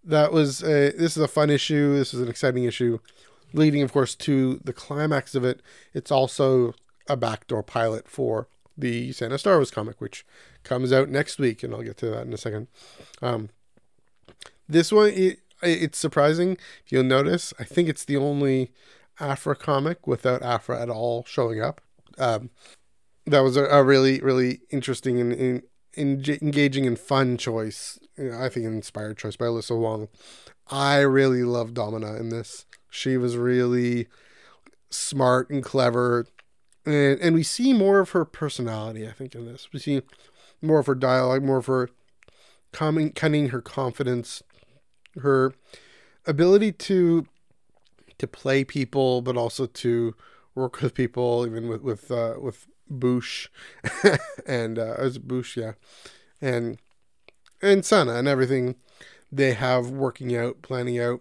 That 0.03 0.33
was 0.33 0.63
a, 0.63 0.93
this 0.93 1.17
is 1.17 1.23
a 1.23 1.29
fun 1.29 1.51
issue. 1.51 1.95
This 1.97 2.15
is 2.15 2.21
an 2.21 2.29
exciting 2.29 2.65
issue, 2.65 2.99
leading, 3.53 3.83
of 3.83 3.93
course, 3.93 4.15
to 4.17 4.61
the 4.65 4.73
climax 4.73 5.35
of 5.35 5.45
it. 5.45 5.61
It's 5.93 6.11
also 6.11 6.75
a 7.07 7.17
backdoor 7.17 7.63
pilot 7.63 8.09
for 8.09 8.49
the 8.77 9.13
Sana 9.13 9.35
Starros 9.37 9.73
comic, 9.73 10.01
which 10.01 10.25
comes 10.63 10.93
out 10.93 11.09
next 11.09 11.39
week, 11.39 11.63
and 11.63 11.75
I'll 11.75 11.83
get 11.83 11.97
to 11.99 12.11
that 12.11 12.27
in 12.27 12.33
a 12.33 12.39
second. 12.39 12.69
Um, 13.21 13.51
this 14.69 14.93
one, 14.93 15.11
it, 15.11 15.41
it's 15.63 15.99
surprising. 15.99 16.53
If 16.85 16.93
you'll 16.93 17.03
notice, 17.03 17.53
I 17.59 17.65
think 17.65 17.89
it's 17.89 18.05
the 18.05 18.17
only 18.17 18.71
Aphra 19.21 19.57
comic 19.57 20.07
without 20.07 20.43
Aphra 20.43 20.81
at 20.81 20.91
all 20.91 21.25
showing 21.27 21.61
up. 21.61 21.81
Um, 22.19 22.51
that 23.27 23.41
was 23.41 23.57
a, 23.57 23.65
a, 23.65 23.83
really, 23.83 24.21
really 24.21 24.61
interesting 24.71 25.21
and, 25.21 25.33
and, 25.33 25.63
and 25.97 26.29
engaging 26.29 26.87
and 26.87 26.99
fun 26.99 27.37
choice. 27.37 27.99
You 28.17 28.31
know, 28.31 28.41
I 28.41 28.49
think 28.49 28.67
inspired 28.67 29.19
choice 29.19 29.37
by 29.37 29.47
Alyssa 29.47 29.79
Wong. 29.79 30.09
I 30.71 30.99
really 31.01 31.45
love 31.45 31.75
Domina 31.75 32.17
in 32.17 32.31
this. 32.31 32.67
She 32.91 33.17
was 33.17 33.37
really 33.37 34.09
smart 34.91 35.51
and 35.51 35.63
clever 35.63 36.27
and 36.89 37.21
and 37.21 37.35
we 37.35 37.43
see 37.43 37.73
more 37.73 38.01
of 38.01 38.11
her 38.11 38.25
personality. 38.25 39.07
I 39.07 39.13
think 39.13 39.35
in 39.35 39.47
this 39.47 39.69
we 39.73 39.79
see 39.79 40.03
more 40.63 40.79
of 40.79 40.87
her 40.87 40.95
dialogue, 40.95 41.45
more 41.45 41.59
of 41.59 41.67
her 41.67 41.91
cunning, 42.73 43.49
her 43.49 43.61
confidence, 43.61 44.43
her 45.21 45.53
ability 46.27 46.73
to 46.73 47.27
to 48.19 48.27
play 48.27 48.65
people, 48.65 49.23
but 49.23 49.37
also 49.37 49.67
to 49.67 50.15
work 50.55 50.81
with 50.81 50.95
people, 50.95 51.47
even 51.47 51.69
with 51.69 51.83
with 51.83 52.11
uh, 52.11 52.35
with 52.41 52.67
Boushh 52.91 53.49
and 54.47 54.79
uh, 54.79 54.95
was 54.99 55.19
Boushh, 55.19 55.57
yeah, 55.57 55.73
and 56.41 56.79
and 57.63 57.85
Sana 57.85 58.15
and 58.15 58.29
everything 58.29 58.77
they 59.31 59.55
have 59.55 59.91
working 59.91 60.35
out, 60.37 60.63
planning 60.63 60.99
out. 60.99 61.21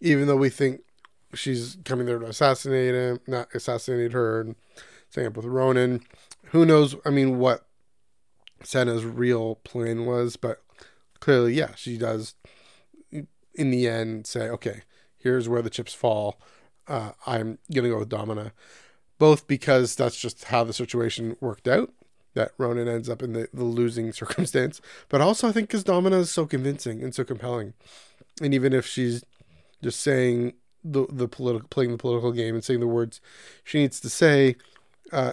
Even 0.00 0.26
though 0.26 0.36
we 0.36 0.50
think 0.50 0.80
she's 1.34 1.76
coming 1.84 2.06
there 2.06 2.18
to 2.18 2.26
assassinate 2.26 2.94
him, 2.94 3.20
not 3.26 3.48
assassinate 3.54 4.12
her, 4.12 4.40
and 4.40 4.56
staying 5.08 5.28
up 5.28 5.36
with 5.36 5.46
Ronan. 5.46 6.02
Who 6.46 6.64
knows? 6.64 6.96
I 7.04 7.10
mean, 7.10 7.38
what 7.38 7.66
Sana's 8.62 9.04
real 9.04 9.56
plan 9.56 10.06
was, 10.06 10.36
but 10.36 10.62
clearly, 11.20 11.54
yeah, 11.54 11.74
she 11.74 11.98
does. 11.98 12.34
In 13.10 13.70
the 13.70 13.86
end, 13.88 14.26
say, 14.26 14.48
okay, 14.48 14.82
here's 15.24 15.48
where 15.48 15.62
the 15.62 15.70
chips 15.70 15.92
fall. 15.92 16.38
Uh, 16.86 17.12
I'm 17.26 17.58
gonna 17.72 17.88
go 17.88 17.98
with 17.98 18.10
Domina, 18.10 18.52
both 19.18 19.48
because 19.48 19.96
that's 19.96 20.16
just 20.16 20.44
how 20.44 20.62
the 20.62 20.72
situation 20.72 21.36
worked 21.40 21.66
out, 21.66 21.90
that 22.34 22.52
Ronan 22.58 22.86
ends 22.86 23.08
up 23.08 23.22
in 23.22 23.32
the, 23.32 23.48
the 23.52 23.64
losing 23.64 24.12
circumstance. 24.12 24.80
But 25.08 25.20
also, 25.20 25.48
I 25.48 25.52
think 25.52 25.68
because 25.68 25.82
Domina 25.82 26.18
is 26.18 26.30
so 26.30 26.46
convincing 26.46 27.02
and 27.02 27.14
so 27.14 27.24
compelling, 27.24 27.72
and 28.40 28.54
even 28.54 28.72
if 28.72 28.86
she's 28.86 29.24
just 29.82 30.00
saying 30.00 30.54
the 30.84 31.06
the 31.10 31.26
political 31.26 31.66
playing 31.68 31.90
the 31.90 31.98
political 31.98 32.30
game 32.30 32.54
and 32.54 32.62
saying 32.62 32.80
the 32.80 32.86
words 32.86 33.20
she 33.64 33.78
needs 33.78 33.98
to 34.00 34.10
say, 34.10 34.56
uh, 35.10 35.32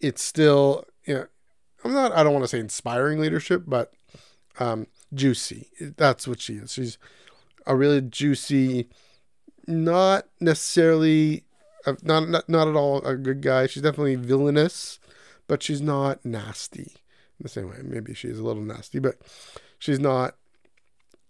it's 0.00 0.22
still 0.22 0.84
you 1.06 1.14
know, 1.14 1.26
I'm 1.82 1.94
not 1.94 2.12
I 2.12 2.22
don't 2.22 2.34
want 2.34 2.44
to 2.44 2.48
say 2.48 2.60
inspiring 2.60 3.18
leadership, 3.18 3.64
but 3.66 3.94
um, 4.60 4.86
juicy. 5.14 5.68
That's 5.96 6.28
what 6.28 6.40
she 6.40 6.54
is. 6.54 6.72
She's 6.72 6.98
a 7.68 7.76
really 7.76 8.00
juicy, 8.00 8.88
not 9.68 10.26
necessarily 10.40 11.44
not 12.02 12.28
not 12.28 12.48
not 12.48 12.68
at 12.68 12.74
all 12.74 13.04
a 13.06 13.16
good 13.16 13.40
guy. 13.40 13.66
She's 13.66 13.82
definitely 13.82 14.16
villainous, 14.16 14.98
but 15.46 15.62
she's 15.62 15.80
not 15.80 16.24
nasty 16.24 16.96
in 17.38 17.42
the 17.42 17.48
same 17.48 17.68
way. 17.68 17.76
Maybe 17.82 18.14
she's 18.14 18.38
a 18.38 18.44
little 18.44 18.62
nasty, 18.62 18.98
but 18.98 19.16
she's 19.78 20.00
not 20.00 20.34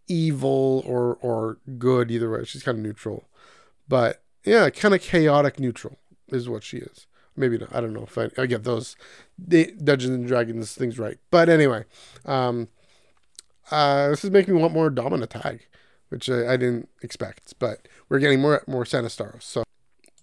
evil 0.06 0.82
or 0.86 1.18
or 1.20 1.58
good 1.78 2.10
either 2.10 2.30
way. 2.30 2.44
She's 2.44 2.62
kind 2.62 2.78
of 2.78 2.84
neutral, 2.84 3.28
but 3.88 4.22
yeah, 4.44 4.70
kind 4.70 4.94
of 4.94 5.02
chaotic 5.02 5.60
neutral 5.60 5.98
is 6.28 6.48
what 6.48 6.62
she 6.64 6.78
is. 6.78 7.06
Maybe 7.36 7.58
not. 7.58 7.74
I 7.74 7.80
don't 7.80 7.92
know 7.92 8.04
if 8.04 8.18
I, 8.18 8.30
I 8.40 8.46
get 8.46 8.64
those 8.64 8.96
Dungeons 9.48 10.04
and 10.14 10.26
Dragons 10.26 10.74
things 10.74 10.98
right. 10.98 11.18
But 11.30 11.48
anyway, 11.48 11.84
um, 12.24 12.66
uh, 13.70 14.08
this 14.08 14.24
is 14.24 14.30
making 14.30 14.54
me 14.54 14.60
want 14.60 14.74
more 14.74 14.90
Domina 14.90 15.28
tag, 15.28 15.66
which 16.08 16.28
I, 16.30 16.52
I 16.52 16.56
didn't 16.56 16.88
expect. 17.02 17.54
But 17.58 17.88
we're 18.08 18.18
getting 18.18 18.40
more 18.40 18.62
more 18.66 18.84
Sana 18.84 19.08
Starros. 19.08 19.42
So 19.42 19.64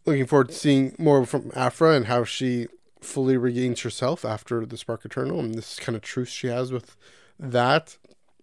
looking 0.05 0.25
forward 0.25 0.49
to 0.49 0.55
seeing 0.55 0.95
more 0.97 1.25
from 1.25 1.51
Aphra 1.55 1.93
and 1.93 2.05
how 2.05 2.23
she 2.23 2.67
fully 3.01 3.37
regains 3.37 3.81
herself 3.81 4.25
after 4.25 4.65
the 4.65 4.77
Spark 4.77 5.05
Eternal 5.05 5.39
and 5.39 5.55
this 5.55 5.79
kind 5.79 5.95
of 5.95 6.01
truce 6.01 6.29
she 6.29 6.47
has 6.47 6.71
with 6.71 6.95
that. 7.39 7.97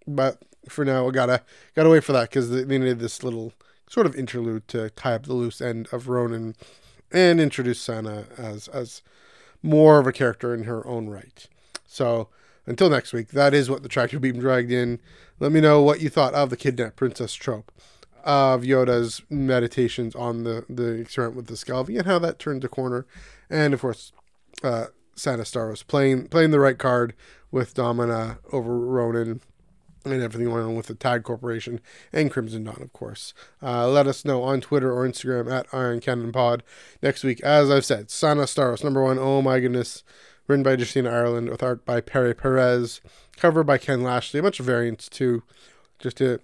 But 0.06 0.42
for 0.68 0.84
now, 0.84 1.08
I 1.08 1.10
gotta 1.10 1.42
gotta 1.74 1.90
wait 1.90 2.04
for 2.04 2.12
that 2.12 2.30
because 2.30 2.50
they 2.50 2.64
needed 2.64 2.98
this 2.98 3.22
little 3.22 3.52
sort 3.88 4.06
of 4.06 4.14
interlude 4.14 4.68
to 4.68 4.90
tie 4.90 5.14
up 5.14 5.26
the 5.26 5.34
loose 5.34 5.60
end 5.60 5.88
of 5.92 6.08
Ronan 6.08 6.54
and 7.10 7.40
introduce 7.40 7.80
Sana 7.80 8.24
as 8.38 8.68
as 8.68 9.02
more 9.62 9.98
of 9.98 10.06
a 10.06 10.12
character 10.12 10.54
in 10.54 10.64
her 10.64 10.86
own 10.86 11.08
right. 11.08 11.46
So 11.86 12.28
until 12.66 12.90
next 12.90 13.12
week, 13.12 13.28
that 13.28 13.54
is 13.54 13.70
what 13.70 13.82
the 13.82 13.88
tractor 13.88 14.18
beam 14.18 14.38
dragged 14.38 14.70
in. 14.70 15.00
Let 15.40 15.52
me 15.52 15.60
know 15.60 15.82
what 15.82 16.00
you 16.00 16.08
thought 16.08 16.34
of 16.34 16.50
the 16.50 16.56
kidnapped 16.56 16.96
princess 16.96 17.34
trope 17.34 17.72
of 18.24 18.62
Yoda's 18.62 19.22
meditations 19.28 20.14
on 20.14 20.44
the 20.44 20.64
the 20.68 20.92
experiment 20.92 21.36
with 21.36 21.46
the 21.46 21.54
Scalvi 21.54 21.98
and 21.98 22.06
how 22.06 22.18
that 22.20 22.38
turned 22.38 22.62
the 22.62 22.68
corner, 22.68 23.06
and 23.50 23.74
of 23.74 23.80
course, 23.80 24.12
uh, 24.62 24.86
Sana 25.16 25.42
Starros 25.42 25.86
playing 25.86 26.28
playing 26.28 26.50
the 26.50 26.60
right 26.60 26.78
card 26.78 27.14
with 27.50 27.74
Domina 27.74 28.38
over 28.52 28.78
Ronan 28.78 29.40
and 30.04 30.22
everything 30.22 30.48
going 30.48 30.64
on 30.64 30.74
with 30.74 30.86
the 30.86 30.94
Tag 30.94 31.22
Corporation 31.22 31.80
and 32.12 32.30
Crimson 32.30 32.64
Dawn, 32.64 32.82
of 32.82 32.92
course. 32.92 33.32
Uh, 33.62 33.88
let 33.88 34.06
us 34.06 34.24
know 34.24 34.42
on 34.42 34.60
Twitter 34.60 34.92
or 34.92 35.06
Instagram 35.06 35.50
at 35.50 35.72
Eye 35.72 35.84
on 35.84 36.00
Canon 36.00 36.32
Pod 36.32 36.62
next 37.02 37.22
week. 37.22 37.40
As 37.42 37.70
I've 37.70 37.84
said, 37.84 38.10
Sana 38.10 38.42
Starros, 38.42 38.82
number 38.82 39.02
one. 39.02 39.18
Oh 39.18 39.42
my 39.42 39.60
goodness. 39.60 40.02
Written 40.52 40.64
by 40.64 40.74
Justina 40.74 41.08
Ireland 41.08 41.48
with 41.48 41.62
art 41.62 41.86
by 41.86 42.02
Pere 42.02 42.34
Pérez. 42.34 43.00
Cover 43.38 43.64
by 43.64 43.78
Ken 43.78 44.02
Lashley. 44.02 44.38
A 44.38 44.42
bunch 44.42 44.60
of 44.60 44.66
variants 44.66 45.08
too, 45.08 45.44
just 45.98 46.18
to 46.18 46.40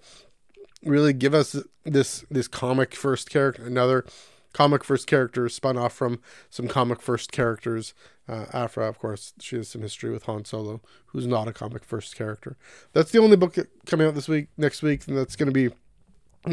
really 0.83 1.13
give 1.13 1.35
us 1.35 1.55
this 1.83 2.25
this 2.31 2.47
comic 2.47 2.95
first 2.95 3.29
character, 3.29 3.63
another 3.67 4.03
comic 4.51 4.83
first 4.83 5.05
character 5.05 5.47
spun 5.47 5.77
off 5.77 5.93
from 5.93 6.21
some 6.49 6.67
comic 6.67 7.03
first 7.03 7.31
characters. 7.31 7.93
Uh, 8.27 8.45
Aphra, 8.51 8.87
of 8.87 8.97
course, 8.97 9.33
she 9.39 9.57
has 9.57 9.67
some 9.67 9.83
history 9.83 10.09
with 10.09 10.23
Han 10.23 10.43
Solo, 10.43 10.81
who's 11.05 11.27
not 11.27 11.47
a 11.47 11.53
comic 11.53 11.83
first 11.83 12.15
character. 12.15 12.57
That's 12.93 13.11
the 13.11 13.19
only 13.19 13.37
book 13.37 13.57
coming 13.85 14.07
out 14.07 14.15
this 14.15 14.27
week. 14.27 14.47
Next 14.57 14.81
week, 14.81 15.07
and 15.07 15.15
that's 15.15 15.35
going 15.35 15.53
to 15.53 15.53
be 15.53 15.69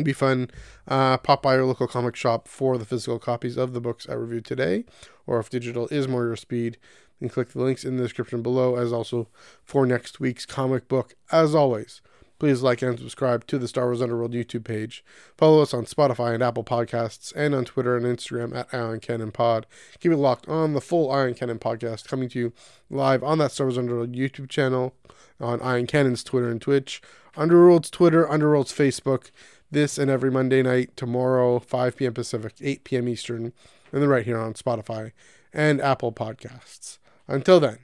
be 0.02 0.12
fun. 0.12 0.50
Uh, 0.86 1.16
pop 1.16 1.42
by 1.42 1.54
your 1.54 1.64
local 1.64 1.86
comic 1.86 2.16
shop 2.16 2.48
for 2.48 2.76
the 2.76 2.84
physical 2.84 3.18
copies 3.18 3.56
of 3.56 3.72
the 3.72 3.80
books 3.80 4.06
I 4.08 4.12
reviewed 4.12 4.44
today, 4.44 4.84
or 5.26 5.38
if 5.38 5.48
digital 5.48 5.88
is 5.88 6.06
more 6.06 6.24
your 6.24 6.36
speed, 6.36 6.76
then 7.20 7.28
click 7.28 7.50
the 7.50 7.62
links 7.62 7.84
in 7.84 7.96
the 7.96 8.02
description 8.02 8.42
below, 8.42 8.76
as 8.76 8.92
also 8.92 9.28
for 9.64 9.86
next 9.86 10.20
week's 10.20 10.46
comic 10.46 10.88
book. 10.88 11.14
As 11.30 11.54
always, 11.54 12.02
Please 12.38 12.62
like 12.62 12.82
and 12.82 12.98
subscribe 12.98 13.46
to 13.46 13.58
the 13.58 13.66
Star 13.66 13.86
Wars 13.86 14.02
Underworld 14.02 14.32
YouTube 14.32 14.64
page. 14.64 15.02
Follow 15.38 15.62
us 15.62 15.72
on 15.72 15.86
Spotify 15.86 16.34
and 16.34 16.42
Apple 16.42 16.64
Podcasts, 16.64 17.32
and 17.34 17.54
on 17.54 17.64
Twitter 17.64 17.96
and 17.96 18.04
Instagram 18.04 18.54
at 18.54 18.68
Eye 18.74 18.78
on 18.78 19.00
Canon 19.00 19.32
Pod. 19.32 19.66
Keep 20.00 20.12
it 20.12 20.18
locked 20.18 20.46
on 20.46 20.74
the 20.74 20.82
full 20.82 21.10
Eye 21.10 21.28
on 21.28 21.34
Canon 21.34 21.58
podcast 21.58 22.06
coming 22.06 22.28
to 22.30 22.38
you 22.38 22.52
live 22.90 23.24
on 23.24 23.38
that 23.38 23.52
Star 23.52 23.66
Wars 23.66 23.78
Underworld 23.78 24.12
YouTube 24.12 24.50
channel, 24.50 24.94
on 25.40 25.62
Eye 25.62 25.78
on 25.78 25.86
Canon's 25.86 26.22
Twitter 26.22 26.50
and 26.50 26.60
Twitch, 26.60 27.00
Underworld's 27.38 27.90
Twitter, 27.90 28.30
Underworld's 28.30 28.72
Facebook, 28.72 29.30
this 29.70 29.96
and 29.96 30.10
every 30.10 30.30
Monday 30.30 30.62
night, 30.62 30.94
tomorrow, 30.94 31.58
5 31.58 31.96
p.m. 31.96 32.12
Pacific, 32.12 32.54
8 32.60 32.84
p.m. 32.84 33.08
Eastern, 33.08 33.54
and 33.92 34.02
then 34.02 34.08
right 34.10 34.26
here 34.26 34.38
on 34.38 34.52
Spotify 34.52 35.12
and 35.54 35.80
Apple 35.80 36.12
Podcasts. 36.12 36.98
Until 37.28 37.58
then, 37.60 37.78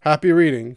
happy 0.00 0.32
reading 0.32 0.76